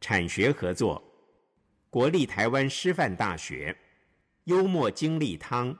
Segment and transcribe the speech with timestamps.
[0.00, 1.02] 产学合作，
[1.90, 3.76] 国立台湾师范大学，
[4.44, 5.76] 幽默金利汤。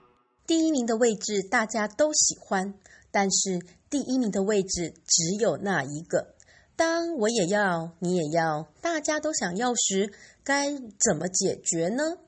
[0.46, 2.74] 第一名的位置大家都喜欢，
[3.10, 3.60] 但是
[3.90, 6.34] 第一名的位置只有那一个。
[6.74, 10.12] 当我也要，你也要，大家都想要时，
[10.42, 12.18] 该怎么解决呢？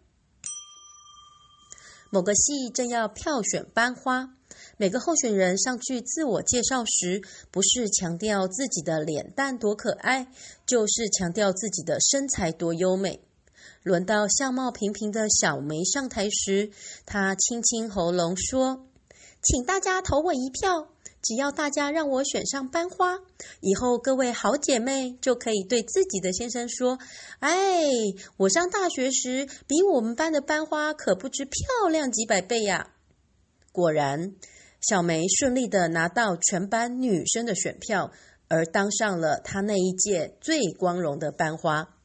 [2.11, 4.37] 某个系正要票选班花。
[4.77, 10.27] 每个候选人上去自我介绍时，不是强调自己的脸蛋多可爱，
[10.67, 13.21] 就是强调自己的身材多优美。
[13.83, 16.71] 轮到相貌平平的小梅上台时，
[17.07, 18.87] 她清清喉咙说
[19.43, 20.89] ：“请大家投我一票，
[21.23, 23.19] 只要大家让我选上班花，
[23.61, 26.99] 以后各位好姐妹就可以对自己的先生说
[27.41, 27.81] ：‘哎，
[28.37, 32.91] 我上大学时比我们班的班花可不知漂亮几百倍呀！’”
[33.73, 34.35] 果然。
[34.81, 38.11] 小梅顺利的拿到全班女生的选票，
[38.49, 41.97] 而当上了她那一届最光荣的班花。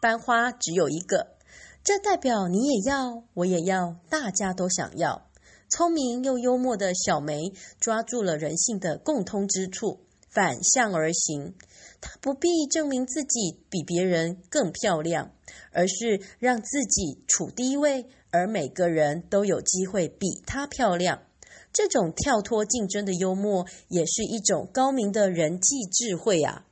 [0.00, 1.36] 班花只有一个，
[1.82, 5.28] 这代表你也要，我也要，大家都想要。
[5.68, 11.54] 聪明又幽默的小梅抓住了人性的共通之处，反向而行。
[12.00, 15.32] 他不必证明自己比别人更漂亮，
[15.72, 18.06] 而是让自己处低位。
[18.32, 21.22] 而每个人都有机会比她漂亮，
[21.72, 26.64] 这种跳脱竞争的幽默，也是一种高明的人际智慧啊。